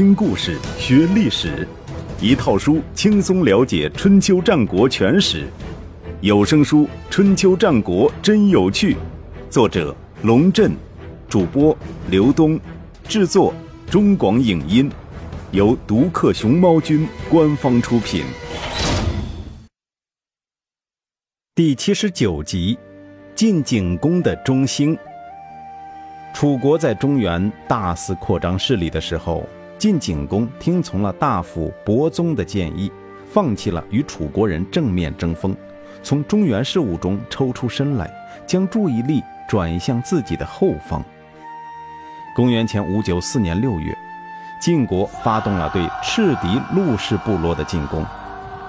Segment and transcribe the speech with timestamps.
[0.00, 1.68] 听故事学历史，
[2.22, 5.46] 一套书轻松了解春秋战国全史。
[6.22, 8.94] 有声书《春秋战国真有趣》，
[9.50, 10.72] 作者龙震，
[11.28, 11.76] 主播
[12.08, 12.58] 刘东，
[13.06, 13.52] 制作
[13.90, 14.90] 中广影音，
[15.50, 18.24] 由独克熊猫君官方出品。
[21.54, 22.78] 第七十九集：
[23.34, 24.96] 晋景公的中兴。
[26.32, 29.46] 楚国在中原大肆扩张势力的时候，
[29.80, 32.92] 晋景公听从了大夫伯宗的建议，
[33.32, 35.56] 放弃了与楚国人正面争锋，
[36.02, 38.12] 从中原事务中抽出身来，
[38.46, 41.02] 将注意力转向自己的后方。
[42.36, 43.96] 公元前五九四年六月，
[44.60, 48.04] 晋国发动了对赤狄陆氏部落的进攻。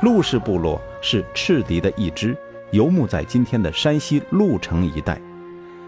[0.02, 2.34] 陆氏部落是赤狄的一支，
[2.72, 5.20] 游牧在今天的山西潞城一带，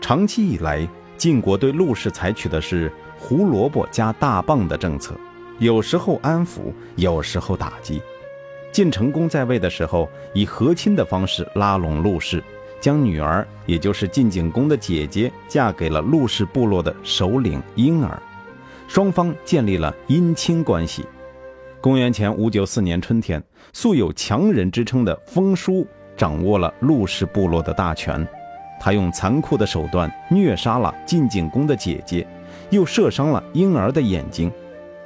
[0.01, 0.85] 长期以来。
[1.15, 2.91] 晋国对陆氏采取的是
[3.23, 5.15] 胡萝卜加大棒的政策，
[5.57, 8.01] 有时候安抚，有时候打击。
[8.69, 12.43] 晋成公在位的时候，以和亲的方式拉拢陆氏，
[12.81, 18.21] 将女儿，也就是晋景公的姐姐，嫁给了陆氏部落的首领婴儿，
[18.89, 21.05] 双方建立了姻亲关系。
[21.79, 25.87] 公元前五九四年春天，素有强人之称的封叔
[26.17, 28.27] 掌握了陆氏部落的大权。
[28.81, 32.27] 他用残酷的手段虐杀了晋景公的姐姐，
[32.73, 34.51] 又射伤了婴儿的眼睛。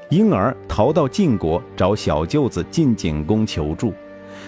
[0.09, 3.93] 婴儿逃到晋国找小舅子晋景公求助。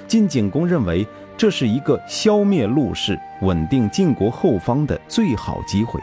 [0.07, 5.99] 晋景公认为这是一个消灭陆氏、稳定晋国后方的最好机会，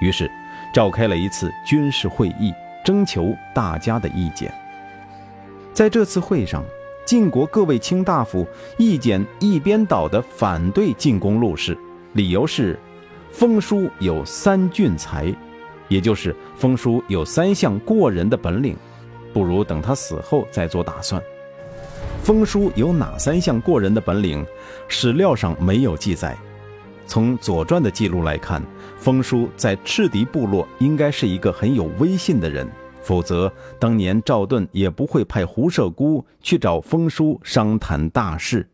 [0.00, 0.30] 于是
[0.74, 2.52] 召开了一次军事会议，
[2.84, 4.52] 征求大家的意见。
[5.72, 6.62] 在这次会上，
[7.06, 11.76] 晋国各位卿大夫意见一边倒地反对进攻陆氏。
[12.12, 12.78] 理由是，
[13.30, 15.34] 封叔有三俊才，
[15.88, 18.76] 也就是封叔有三项过人的本领，
[19.32, 21.22] 不如等他死后再做打算。
[22.22, 24.44] 封叔有哪三项过人的本领？
[24.86, 26.36] 史料上没有记载。
[27.06, 28.62] 从《左传》的记录来看，
[28.98, 32.68] 封叔在赤狄部落应该是一个很有威信的人，
[33.02, 38.68] 否则当年赵盾也不会派胡射姑去找封叔商谈大事。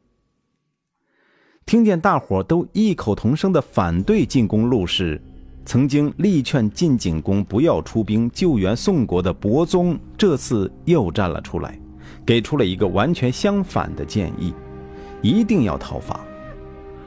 [1.64, 5.22] 听见大伙都异口同声地反对进攻陆氏，
[5.64, 11.78] 曾经力劝晋景公不要出兵救援宋国的伯宗，这次又站了出来，
[12.24, 14.52] 给出了一个完全相反的建议：
[15.22, 16.20] 一定要讨伐。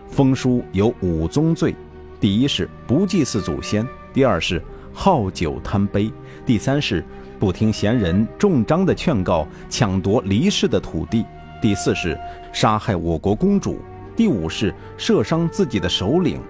[0.10, 1.76] 封书有五宗罪，
[2.20, 6.12] 第一是不祭祀祖先，第二是好酒贪杯，
[6.46, 7.06] 第三是
[7.40, 11.24] 不听贤人重章的劝告，抢夺离氏的土地，
[11.62, 12.18] 第四是
[12.52, 13.80] 杀害我国公主。
[14.16, 16.42] 第五是射伤自己的首领，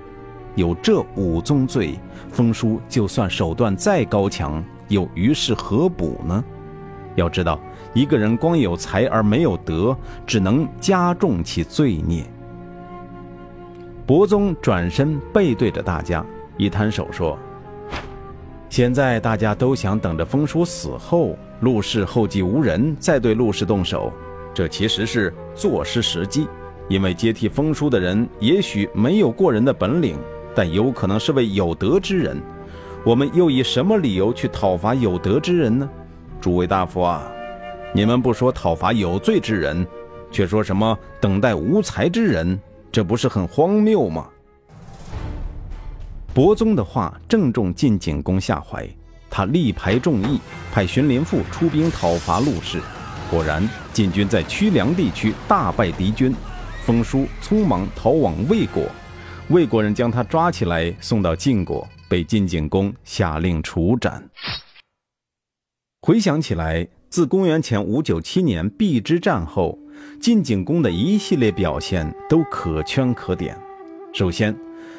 [0.57, 1.99] 有这五宗罪，
[2.31, 6.43] 封叔就算手段再高强，又于事何补呢？
[7.13, 7.59] 要知道，
[7.93, 9.95] 一个人光有才而没有德，
[10.25, 12.23] 只能加重其罪孽。
[14.03, 16.25] 伯宗转身背对着大家，
[16.57, 17.37] 一摊手说
[18.67, 24.11] ：“现在大家都想等着封叔死后，陆氏后继无人，再对陆氏动手，
[24.55, 26.47] 这其实是坐失时机。”
[26.89, 30.17] 因为接替封叔的人也许没有过人的本领，
[30.57, 32.41] 但有可能是位有德之人。
[33.05, 35.87] 我们又以什么理由去讨伐有德之人呢？
[36.41, 37.21] 诸位大夫啊，
[37.93, 39.85] 你们不说讨伐有罪之人，
[40.31, 42.59] 却说什么等待无才之人，
[42.91, 44.27] 这不是很荒谬吗？
[46.33, 48.89] 伯宗的话正中晋景公下怀，
[49.29, 50.39] 他力排众议，
[50.73, 52.81] 派荀林父出兵讨伐陆氏。
[53.29, 56.33] 果然，晋军在曲梁地区大败敌军。
[56.83, 58.83] 封叔匆忙逃往魏国，
[59.49, 64.21] 魏国人将他抓起来送到晋国，被晋景公下令处斩。
[66.01, 69.79] 回想起来，自公元前五九七年邲之战后，
[70.19, 73.57] 晋景公的一系列表现都可圈可点。
[74.13, 74.53] 首先，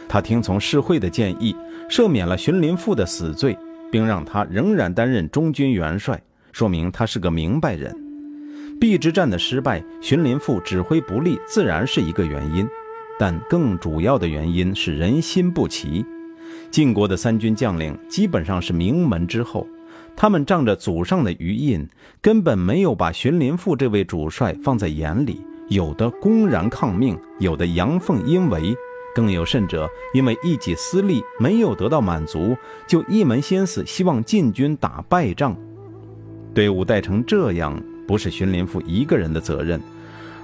[0.09, 1.55] 他听从世会的建议，
[1.91, 3.55] 赦免了荀林父的死罪，
[3.93, 6.19] 并让他仍然担任中军元帅，
[6.53, 7.95] 说明他是个明白人。
[8.81, 12.67] 邲之战的失败，荀林父指挥不力，自然是一个原因，
[13.19, 16.05] 但更主要的原因是人心不齐。
[16.71, 19.67] 晋国的三军将领基本上是名门之后，
[20.15, 21.89] 他们仗着祖上的余荫，
[22.21, 28.75] 根本没有把荀林父这位主帅放在眼里，有的公然抗命，有的阳奉阴违，
[29.15, 32.57] 更有甚者，因为一己私利没有得到满足，
[32.87, 35.57] 就一门心思希望晋军打败仗，
[36.53, 37.83] 队伍带成这样。
[38.07, 39.79] 不是荀林父一个人的责任，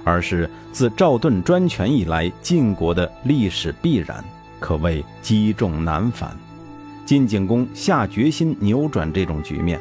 [0.05, 4.23] 而是自赵盾专权以来晋国的历史必然，
[4.59, 6.37] 可谓积重难返。
[7.05, 9.79] 晋景公下决心扭转这种局面，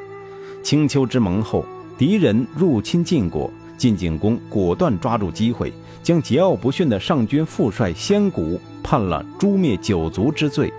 [0.63, 1.65] 青丘之盟后，
[1.97, 5.73] 敌人入侵晋国，晋景公果断抓住机会，
[6.03, 10.73] 将桀骜不驯的上军副帅先谷判了诛灭九族之罪。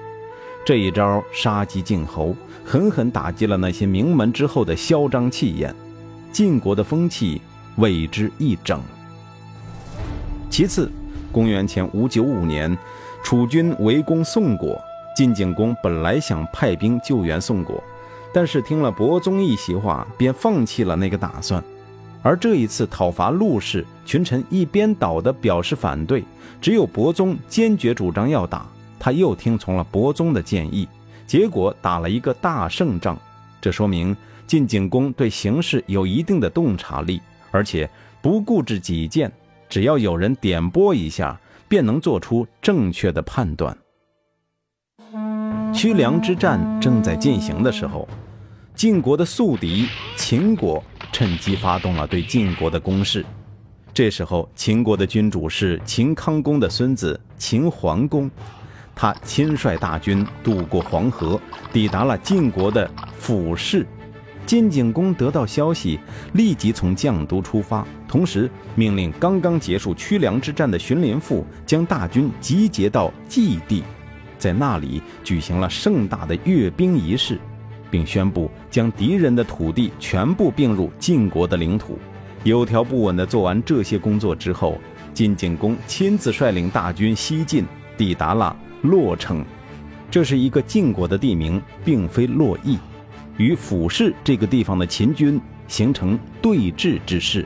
[0.66, 5.76] 这一招杀鸡儆猴，狠狠打击了那些名门之后的嚣张气焰，
[6.32, 7.40] 晋国的风气
[7.78, 8.82] 为之一整。
[10.50, 10.90] 其次，
[11.32, 12.78] 公元前五九五年，
[13.24, 14.80] 楚军围攻宋国，
[15.16, 17.84] 晋景公本来想派兵救援宋国。
[18.34, 21.64] 但是听了伯宗一席话，便放弃了那个打算。
[22.22, 26.24] 而这一次讨伐陆氏，群臣一边倒地表示反对，
[26.62, 28.66] 只有伯宗坚决主张要打。
[29.00, 30.88] 他又听从了伯宗的建议，
[31.28, 33.18] 结果打了一个大胜仗。
[33.62, 34.16] 这说明
[34.48, 37.22] 晋景公对形势有一定的洞察力，
[37.52, 37.90] 而且
[38.22, 39.32] 不顾置己见，
[39.76, 41.38] 只要有人点拨一下，
[41.68, 43.78] 便能做出正确的判断。
[45.74, 48.08] 曲梁之战正在进行的时候。
[48.74, 50.82] 晋国的宿敌秦国
[51.12, 53.26] 趁机发动了对晋国的攻势。
[53.94, 58.32] 这时候，秦国的君主是秦康公的孙子秦桓公，
[58.96, 61.38] 他亲率大军渡过黄河，
[61.74, 62.90] 抵达了晋国的
[63.20, 63.86] 府市。
[64.46, 66.00] 晋景公得到消息，
[66.34, 73.84] 立即从绛都出发，同时命令刚刚结束曲梁之战的荀林父将大军集结到蓟地，
[74.38, 77.40] 在那里举行了盛大的阅兵仪式。
[77.92, 81.98] 并宣布将敌人的土地全部并入晋国的领土。
[82.44, 84.78] 有条不紊地做完这些工作之后，
[85.14, 87.64] 晋景公亲自率领大军西进，
[87.98, 89.46] 抵达了洛城。
[90.12, 92.78] 这是一个晋国的地名，并非洛邑，
[93.38, 97.46] 与府市这个地方的秦军形成对峙之势。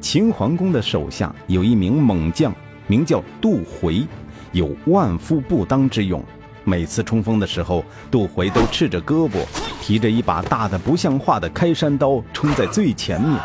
[0.00, 2.52] 秦桓公的手下有一名猛将，
[2.86, 4.06] 名叫杜回，
[4.52, 6.22] 有万夫不当之勇。
[6.64, 9.44] 每次冲锋的时候，杜回都赤着胳膊，
[9.80, 13.38] 提着一把大的不像话的开山刀，冲在最前面，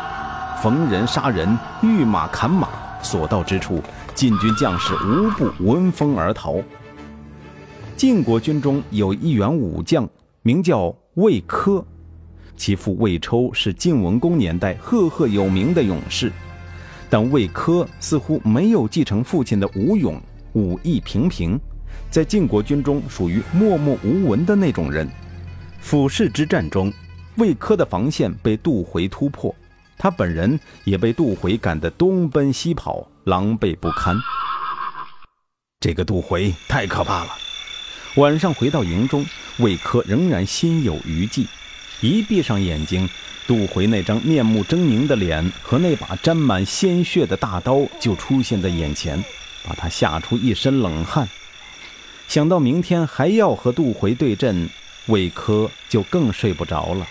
[0.62, 2.68] 逢人杀人，遇马砍马，
[3.02, 3.82] 所到之处，
[4.14, 6.56] 晋军将士无不闻风而逃。
[7.96, 10.08] 晋国军中有一员武将，
[10.46, 11.84] 名叫魏科，
[12.56, 16.30] 其父魏抽是晋文公年代赫赫有名的勇士，
[17.10, 20.22] 但魏科似乎没有继承父亲的武勇，
[20.52, 21.58] 武艺平平。
[22.12, 25.10] 在晋国军中属于默默无闻的那种人。
[25.80, 26.92] 府市之战中，
[27.38, 29.52] 魏科的防线被杜回突破，
[29.98, 34.16] 他本人也被杜回赶得东奔西跑，狼狈不堪。
[35.80, 37.30] 这个杜回太可怕了。
[38.18, 39.26] 晚上回到营中，
[39.58, 41.46] 魏科仍然心有余悸。
[42.00, 43.08] 一闭上眼睛，
[43.46, 49.24] 杜回那张面目狰狞的脸和那把沾满鲜血的大刀就出现在眼前，
[49.64, 51.28] 把他吓出一身冷汗。
[52.28, 54.68] 想到明天还要和杜回对阵，
[55.06, 57.06] 魏科就更睡不着了，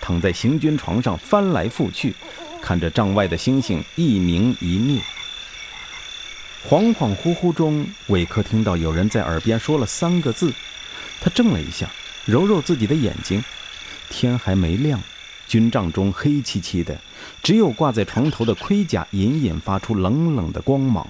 [0.00, 2.14] 躺在行军床上翻来覆去，
[2.62, 5.00] 看着帐外的星星一明一灭。
[6.68, 10.52] 恍恍惚惚中，魏科听到有人在耳边说了三个字，
[11.20, 11.90] 他怔了一下，
[12.24, 13.42] 揉揉自己的眼睛，
[14.08, 15.02] 天还没亮，
[15.46, 17.00] 军帐中黑漆漆的，
[17.42, 21.08] 只有挂在床头的盔甲隐隐发出冷冷的光芒。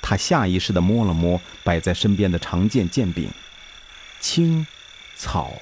[0.00, 3.28] 他下意识地摸了摸摆在身边的长剑剑柄，
[4.20, 4.66] 青
[5.16, 5.52] 草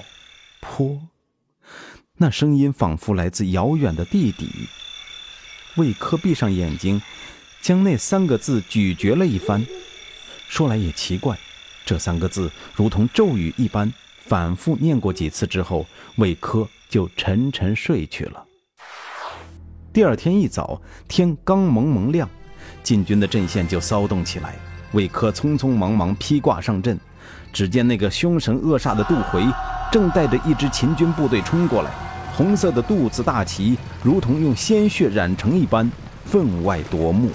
[0.59, 1.01] 坡，
[2.17, 4.69] 那声音仿佛来自遥远的地底。
[5.75, 7.01] 魏科闭上眼睛，
[7.61, 9.65] 将那三个字咀嚼了一番。
[10.47, 11.37] 说来也奇怪，
[11.85, 13.93] 这三个字如同咒语一般，
[14.25, 18.43] 反复念过几次之后，魏科就沉沉睡去了。
[19.93, 22.27] 第二天一早，天刚蒙蒙亮。
[22.81, 24.55] 晋军的阵线就骚动起来，
[24.93, 26.99] 魏科匆匆忙忙披挂上阵，
[27.53, 29.45] 只见那个凶神恶煞的杜回
[29.91, 31.91] 正带着一支秦军部队冲过来，
[32.35, 35.89] 红色的杜字大旗如同用鲜血染成一般，
[36.25, 37.29] 分外夺目。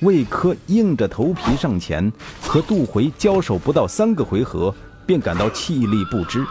[0.00, 2.12] 魏科硬着头皮上前，
[2.42, 4.74] 和杜回交手不到三个回合，
[5.06, 6.44] 便感到气力不支。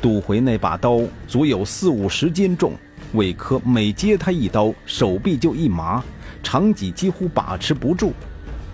[0.00, 2.72] 杜回那把刀足有四五十斤重，
[3.12, 6.02] 魏科每接他一刀，手臂就一麻。
[6.42, 8.12] 长戟几乎把持不住，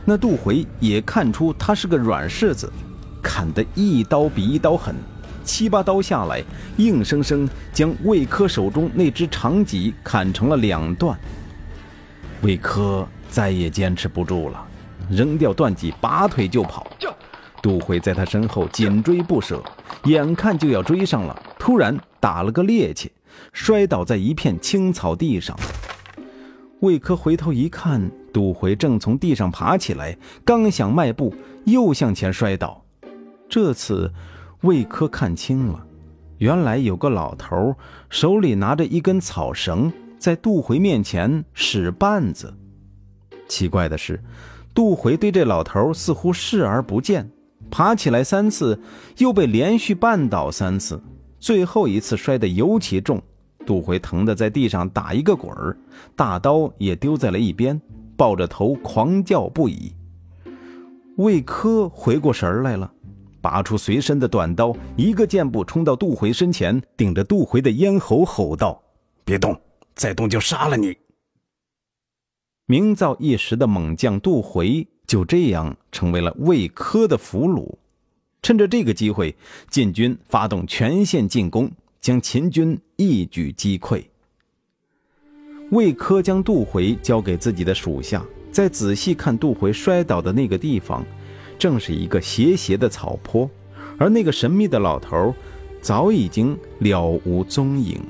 [0.05, 2.73] 那杜回也看出他是个软柿子，
[3.21, 4.95] 砍得一刀比一刀狠，
[5.45, 6.43] 七八刀下来，
[6.77, 11.19] 硬生生将魏科手中那只长戟砍成了两段。
[12.43, 14.67] 魏科再也坚持不住了，
[15.11, 16.87] 扔掉断戟，拔腿就跑。
[17.61, 19.63] 杜回在他身后紧追不舍，
[20.05, 23.09] 眼看就要追上了，突然打了个趔趄，
[23.53, 25.57] 摔倒在一片青草地上。
[26.81, 32.85] 魏科回头一看，杜回正从地上爬起来，刚想迈步，又向前摔倒。
[33.49, 34.13] 这次，
[34.61, 35.85] 魏科看清了，
[36.39, 37.75] 原来有个老头
[38.09, 42.55] 手里拿着一根草绳，在杜回面前使绊子。
[43.49, 44.23] 奇怪的是，
[44.75, 47.29] 杜回对这老头似乎视而不见，
[47.71, 48.79] 爬起来三次，
[49.17, 51.03] 又被连续绊倒三次，
[51.41, 53.21] 最后一次摔得尤其重。
[53.67, 55.77] 杜回疼得在地上打一个滚儿，
[56.17, 57.79] 大刀也丢在了一边，
[58.17, 59.93] 抱着头狂叫不已。
[61.17, 62.91] 魏科回过神来了，
[63.41, 68.81] 拔出随身的短刀，一个箭步冲到杜回身前，顶着杜回的咽喉吼道
[69.25, 69.61] ：“别动，
[69.95, 70.97] 再动就杀了你！”
[72.69, 77.75] 名噪一时的猛将杜回就这样成为了魏科的俘虏。
[78.41, 79.35] 趁着这个机会，
[79.69, 81.69] 晋军发动全线进攻。
[82.01, 84.03] 将秦军一举击溃。
[85.73, 91.05] 魏科将杜回交给自己的属下，再仔细看杜回摔倒的那个地方，
[91.59, 93.51] 正是一个斜斜的草坡，
[93.99, 95.35] 而那个神秘的老头
[95.81, 98.01] 早已经了无踪影。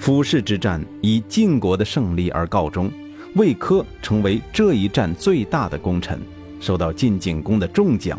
[0.00, 2.90] 俯视之战以晋国的胜利而告终，
[3.36, 6.18] 魏科成为这一战最大的功臣，
[6.58, 8.18] 受到晋景公的重奖。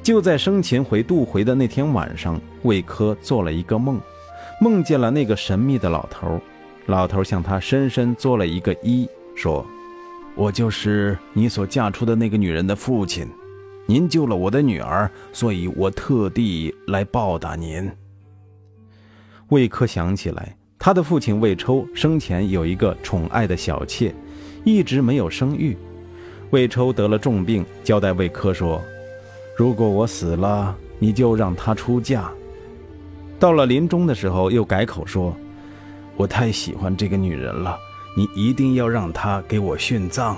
[0.00, 4.00] 就在生前回杜回的那天晚上，魏科做了一个梦，
[4.60, 6.40] 梦见了那个神秘的老头。
[6.86, 9.66] 老头向他深深作了一个揖，说
[10.36, 13.26] ：“我就是你所嫁出的那个女人的父亲，
[13.86, 17.90] 您救了我的女儿，所以我特地来报答您。”
[19.48, 24.14] 魏科想起来，他的父亲魏抽生前有一个宠爱的小妾，
[24.64, 25.76] 一直没有生育。
[26.50, 28.80] 魏抽得了重病，交代魏科说。
[29.56, 32.30] 如果我死了，你就让她出嫁。
[33.38, 35.34] 到了临终的时候，又改口说
[36.16, 37.76] ：“我太喜欢这个女人了，
[38.16, 40.36] 你一定要让她给我殉葬。”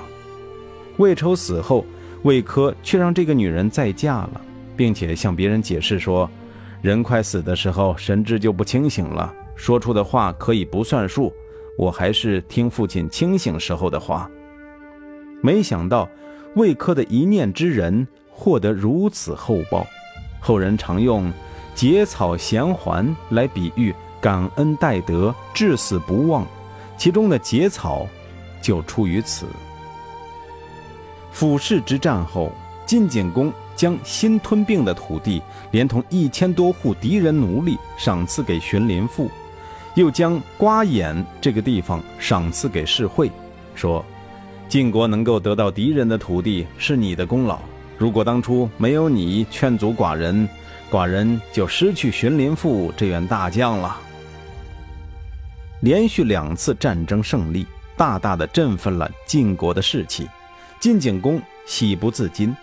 [0.98, 1.84] 魏抽死后，
[2.22, 4.40] 魏科却让这个女人再嫁了，
[4.76, 6.28] 并且向别人解释说
[6.86, 11.34] ：“人快死的时候，神志就不清醒了，说出的话可以不算数。
[11.76, 14.30] 我还是听父亲清醒时候的话。”
[15.42, 16.08] 没想到，
[16.54, 18.06] 魏科的一念之仁。
[18.30, 19.86] 获得如此厚报，
[20.40, 21.32] 后人常用
[21.74, 26.46] “结草衔环”来比喻感恩戴德、至死不忘，
[26.98, 28.06] 其中的“结草”
[28.60, 29.46] 就出于此。
[31.32, 32.52] 俯视之战后，
[32.84, 35.40] 晋景公将新吞并的土地
[35.70, 39.30] 连同一千多户敌人奴隶赏赐给荀林父，
[39.94, 43.30] 又将瓜偃这个地方赏赐给士会，
[43.74, 44.04] 说
[44.68, 47.60] ：“晋国能够得到敌人的土地，是你的功劳。”
[47.98, 50.46] 如果当初没有你劝阻寡人，
[50.90, 53.98] 寡人就失去荀林父这员大将了。
[55.80, 57.66] 连续两次战争胜利，
[57.96, 60.28] 大大的振奋了晋国的士气。
[60.78, 62.54] 晋景公喜不自禁，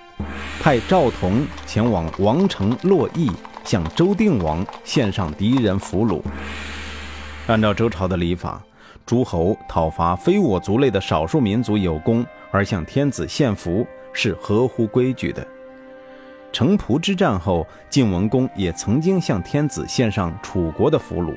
[0.60, 3.32] 派赵同前往王城洛邑，
[3.64, 6.22] 向周定王献上敌人俘虏。
[7.48, 8.62] 按照周朝的礼法，
[9.06, 13.86] 诸侯讨伐非我族类的少数民族有功，而向天子献俘。
[14.16, 15.44] 是合乎规矩的。
[16.52, 21.36] 城濮之战后，晋文公也曾经向天子献上楚国的俘虏，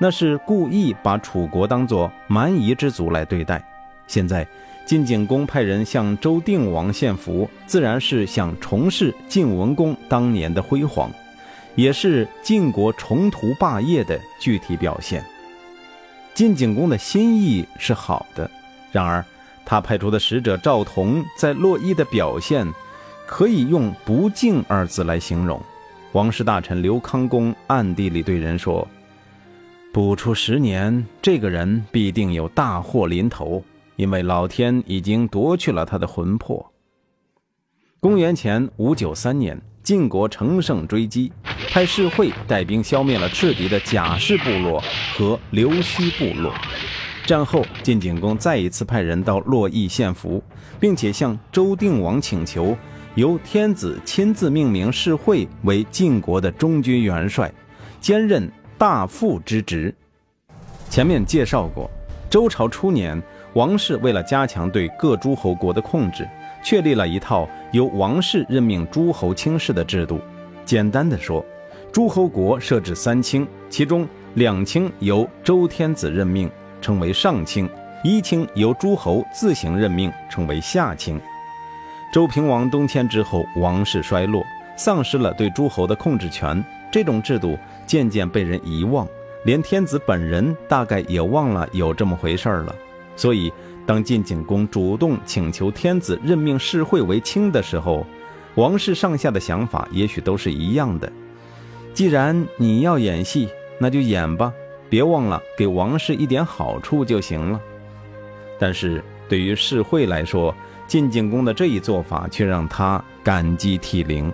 [0.00, 3.62] 那是故意把楚国当作蛮夷之族来对待。
[4.08, 4.44] 现在
[4.88, 11.10] 晋景公派人向周定王献俘，自然是想重视晋文公当年的辉煌，
[11.74, 15.22] 也是晋国重图霸业的具体表现。
[16.32, 18.50] 晋景公的心意是好的，
[18.90, 19.22] 然而。
[19.62, 22.66] 他派出的使者赵同在洛邑的表现，
[23.26, 25.60] 可以用“不敬”二字来形容。
[26.12, 28.88] 王室大臣刘康公暗地里对人说
[29.92, 33.62] ：“不出十年，这个人必定有大祸临头，
[33.98, 36.72] 因为老天已经夺去了他的魂魄。”
[37.98, 41.32] 公元前五九三年，晋国乘胜追击，
[41.68, 44.80] 派士会带兵消灭了赤敌的贾氏部落
[45.16, 46.54] 和刘须部落。
[47.26, 50.40] 战后，晋景公再一次派人到洛邑献俘，
[50.78, 52.76] 并且向周定王请求，
[53.16, 57.52] 由天子亲自命名士会为晋国的中军元帅，
[58.00, 59.92] 兼任大副之职。
[60.88, 61.90] 前面介绍过，
[62.30, 63.20] 周朝初年，
[63.54, 66.28] 王室为了加强对各诸侯国的控制，
[66.62, 70.20] 确立了一套由王室任命诸侯卿士的制度。
[70.64, 71.44] 简单的说，
[71.92, 76.50] 诸侯国设置三卿，其中两卿由周天子任命。
[76.80, 77.68] 称为上卿，
[78.04, 81.20] 一卿由诸侯自行任命，称为下卿。
[82.12, 84.44] 周平王东迁之后，王室衰落，
[84.76, 89.08] 丧失了对诸侯的控制权，这种制度渐渐被人遗忘，
[89.44, 92.72] 连天子本人大概也忘了有这么回事儿了。
[93.18, 93.52] 所以，
[93.84, 98.06] 当晋景公主动请求天子任命士会为卿的时候，
[98.54, 101.12] 王室上下的想法也许都是一样的。
[101.92, 103.48] 既然你要演戏，
[103.80, 104.54] 那就演吧，
[104.88, 107.60] 别忘了给王室一点好处就行了。
[108.56, 110.54] 但是对于世会来说，
[110.86, 114.32] 晋景公的这一做法却让他感激涕零。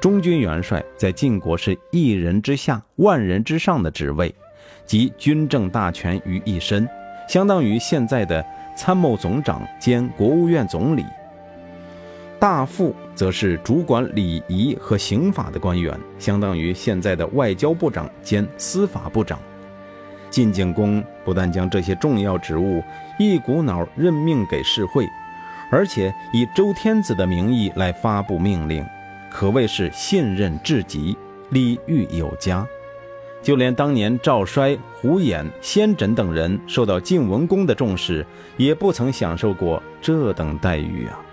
[0.00, 4.34] 中军元帅在晋国是一人之下、万人之上的职位，
[4.86, 6.88] 集军政大权于一身，
[7.26, 11.04] 相当于现在的参谋总长兼国务院总理。
[12.38, 19.38] 大副则是主管礼仪和刑法的官员，相当于现在的外交部长兼司法部长。
[20.28, 22.82] 晋景公不但将这些重要职务
[23.18, 25.08] 一股脑任命给世会，
[25.70, 28.84] 而且以周天子的名义来发布命令，
[29.30, 31.16] 可谓是信任至极，
[31.50, 32.66] 礼遇有加。
[33.46, 38.26] 就连当年赵衰、胡衍、先轸等人受到晋文公的重视，
[38.56, 41.24] 也不曾享受过这等待遇啊！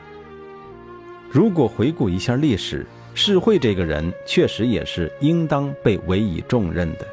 [1.27, 7.08] 如果回顾一下历史，世会这个人确实也是应当被委以重任的。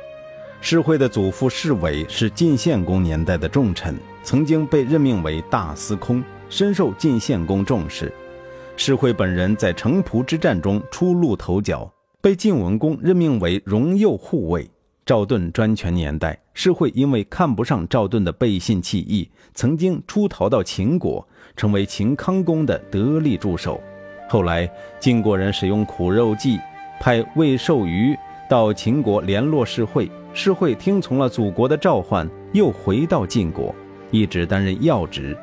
[0.60, 8.12] 世会的祖父世伟是晋献公年代的重臣，曾经被任命为大司空，深受晋献公重视。
[8.76, 11.90] 世会本人在城濮之战中初露头角，
[12.20, 14.70] 被晋文公任命为荣右护卫。
[15.10, 21.26] 赵盾专权年代，世会因为看不上赵盾的背信弃义，曾经出逃到秦国，
[21.56, 23.80] 成为秦康公的得力助手。
[24.28, 26.60] 后来，晋国人使用苦肉计，
[27.00, 28.16] 派魏寿瑜
[28.48, 30.08] 到秦国联络世会。
[30.32, 33.74] 世会听从了祖国的召唤，又回到晋国，
[34.12, 35.36] 一直担任要职。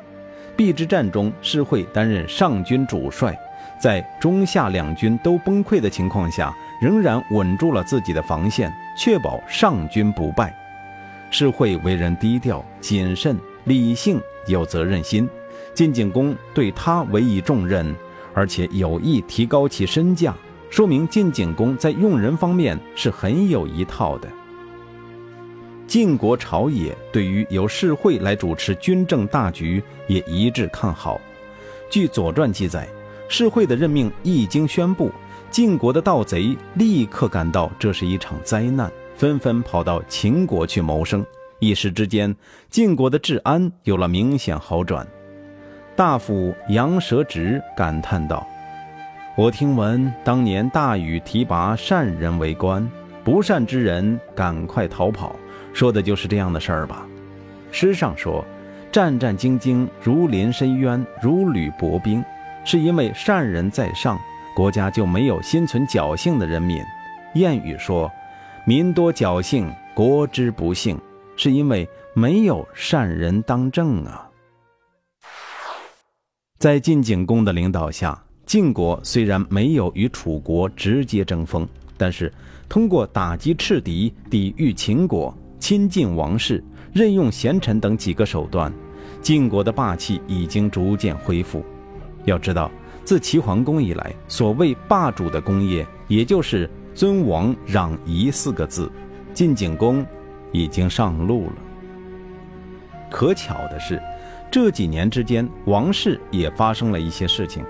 [0.56, 3.38] 邲之战中，世会担任上军主帅，
[3.78, 10.54] 在中下两军都崩溃的情况下，仍然稳住了自己的防线，确保上军不败。
[11.30, 15.28] 世会为人低调、谨慎、理性，有责任心。
[15.74, 17.94] 晋景公对他委以重任。
[18.34, 20.32] 而且有意提高其身价，
[20.70, 24.28] 说明晋景公在用人方面是很有一套的。
[25.88, 31.20] 晋国朝野对于由世会来主持军政大局也一致看好。
[31.90, 32.86] 据《左传》记载，
[33.28, 35.10] 世会的任命一经宣布，
[35.50, 41.24] 晋国的盗贼立刻感到这是一场灾难，纷纷跑到秦国去谋生。
[41.58, 42.34] 一时之间，
[42.70, 45.06] 晋国的治安有了明显好转。
[45.96, 48.46] 大夫杨蛇直感叹道
[49.36, 52.88] ：“我听闻当年大禹提拔善人为官，
[53.24, 55.34] 不善之人赶快逃跑，
[55.72, 57.04] 说的就是这样的事儿吧？
[57.72, 58.44] 诗上说，
[58.92, 62.22] 战战兢兢如临深渊，如履薄冰，
[62.64, 64.16] 是因为善人在上，
[64.58, 66.82] 国家就没有心存侥幸的人民。
[67.36, 68.10] 谚语说，
[68.66, 70.98] 民多侥幸，国之不幸，
[71.36, 74.28] 是因为没有善人当政啊。”
[76.58, 81.64] 在晋景公的领导下，晋国虽然没有与楚国直接争锋，
[81.96, 82.32] 但是
[82.68, 88.72] 通过打击赤敌、抵御秦国、亲近王室、任用贤臣等几个手段，
[89.22, 91.64] 晋国的霸气已经逐渐恢复。
[92.24, 92.68] 要知道，
[93.08, 98.92] 自齐桓公以来，所谓霸主的功业，也就是尊王攘夷四个字。
[99.32, 100.04] 晋景公
[100.52, 101.52] 已经上路了。
[103.10, 103.98] 可巧的是。
[104.50, 107.64] 这几年之间，王室也发生了一些事情，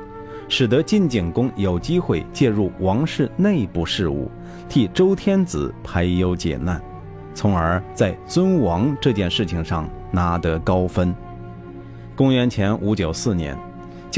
[0.49, 4.29] 使得晋景公有机会介入王室内部事务，
[4.69, 6.83] 替周天子排忧解难，
[7.33, 11.15] 从而在尊王这件事情上拿得高分。
[12.17, 13.57] 公元前五九四年，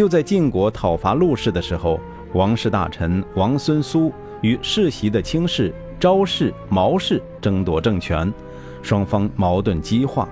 [0.01, 2.01] 就在晋国讨伐陆氏的时候，
[2.33, 4.11] 王室大臣王孙苏
[4.41, 8.33] 与世袭的卿氏昭氏、毛氏争夺政权，
[8.81, 10.27] 双方矛盾激化。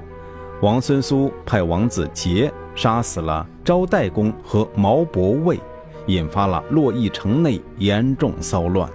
[0.62, 5.60] 王孙苏派王子杰杀死了昭代公和毛伯卫，
[6.06, 8.88] 引发了洛邑城内严重骚乱。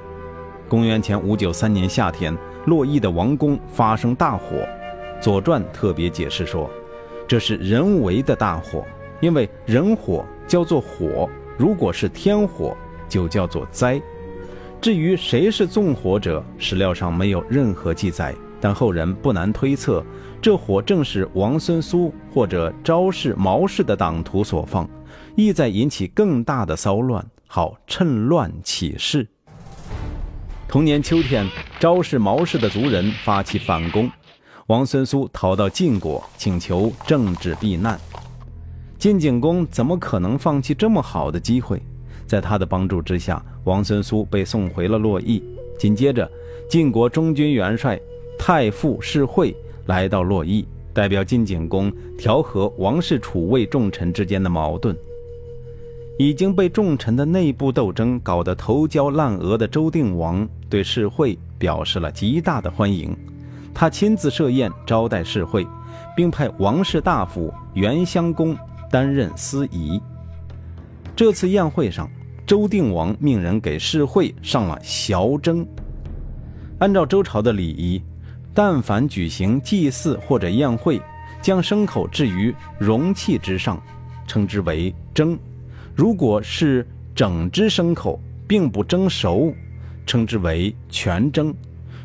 [0.68, 4.58] 公元前五九三年夏天，洛邑的王宫发生大火，
[5.22, 6.68] 《左传》特别解释说，
[7.28, 8.84] 这是人为的大火，
[9.22, 12.76] 因为人火叫做火，如果是天火
[13.08, 14.02] 就叫做灾。
[14.82, 18.36] 至于谁是纵火者，史料上没有任何记载。
[18.60, 20.02] 但后人不难推测，
[20.42, 24.90] 这火正是王孙苏或者昭氏、毛氏的党徒所放，
[25.36, 29.28] 意在引起更大的骚乱，好趁乱起事。
[30.66, 31.46] 同年秋天，
[31.78, 34.10] 昭氏、毛氏的族人发起反攻，
[34.68, 38.00] 王孙苏逃到晋国，请求政治避难。
[39.04, 41.84] 晋景公怎么可能放弃这么好的机会？
[42.26, 45.44] 在他的帮助之下，王孙苏被送回了洛邑。
[45.78, 46.32] 紧接着，
[46.70, 48.00] 晋国中军元帅。
[48.39, 49.54] 太傅世会
[49.88, 54.96] 来到洛邑，代表晋景公调和王室、楚魏重臣之间的矛盾。
[56.18, 63.13] 已经被重臣的内部斗争搞得头焦烂额的周定王对世会表示了极大的欢迎，
[63.74, 65.68] 他亲自设宴招待世会，
[66.16, 68.56] 并派王室大夫元襄公
[68.94, 70.00] 担任司仪。
[71.16, 72.08] 这次宴会上，
[72.46, 75.66] 周定王命人给世会上了小蒸。
[76.78, 78.00] 按照周朝的礼仪，
[78.54, 81.02] 但凡举行祭祀或者宴会，
[81.42, 83.82] 将牲口置于容器之上，
[84.28, 85.36] 称之为蒸。
[85.96, 89.52] 如果是整只牲口并不蒸熟，
[90.06, 91.52] 称之为全蒸；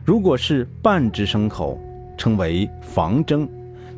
[0.07, 1.79] 如果是半只牲口，
[2.16, 3.46] 称为防蒸。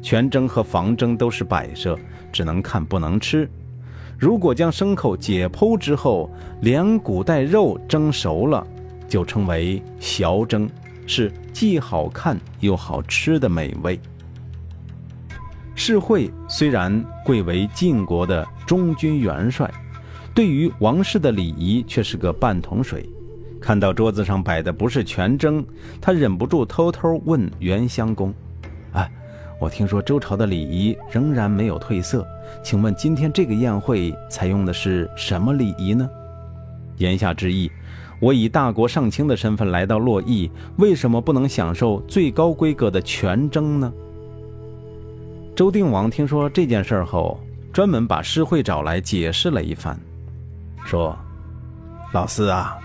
[0.03, 1.95] 全蒸和防蒸都是摆设，
[2.33, 3.49] 只能看不能吃。
[4.19, 8.67] 如果将牲口解剖之后，连骨带肉蒸熟了，
[9.09, 10.69] 就称为小蒸，
[11.07, 13.99] 是既好看又好吃的美味。
[15.75, 19.73] 世会虽然贵为晋国的中军元帅，
[20.35, 23.09] 对于王室的礼仪却是个半桶水。
[23.59, 25.65] 看到桌子上摆的不是全蒸，
[26.01, 28.33] 他忍不住偷偷问元襄公：“，
[29.61, 32.27] 我听说周朝的礼仪仍然没有褪色，
[32.65, 36.09] 请问今天这个宴会采用的是什么礼仪呢？”
[36.97, 37.71] 言下之意，
[38.21, 43.93] 我以大国上卿的身份来到洛邑，为什么不能享受最高规格的全征呢？
[45.55, 47.39] 周定王听说这件事后，
[47.71, 49.99] 专门把诗会找来解释了一番，
[50.87, 51.15] 说
[52.15, 52.79] ：“老四啊，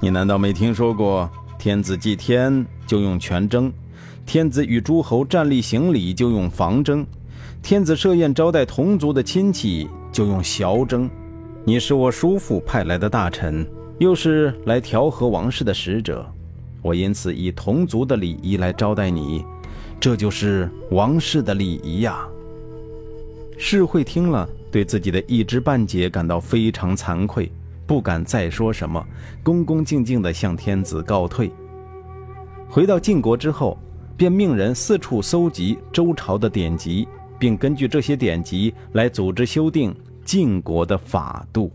[0.00, 3.70] 你难道没听说过天子祭天就用全征，
[4.26, 7.06] 天子与诸侯站立行礼就用房征，
[7.62, 11.08] 天子设宴招待同族的亲戚就用小蒸？
[11.64, 13.64] 你是我叔父派来的大臣，
[13.98, 16.26] 又是来调和王室的使者，
[16.82, 19.44] 我因此以同族的礼仪来招待你。”
[20.00, 22.26] 这就是王室的礼仪呀。
[23.56, 27.50] 世会听了，对自己的一知半解感到非常惭愧，
[27.86, 29.02] 不敢再说什么，
[29.44, 31.48] 恭恭敬敬地向天子告退。
[32.68, 33.78] 回到晋国之后，
[34.16, 37.06] 便命人四处搜集周朝的典籍，
[37.38, 41.70] 并根据这些典籍来组织修订晋国的法度。